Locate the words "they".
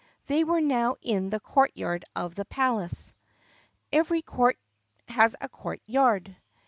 0.25-0.43